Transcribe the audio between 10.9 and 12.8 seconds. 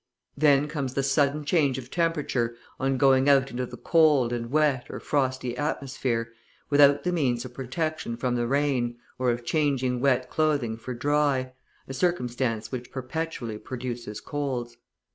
dry, a circumstance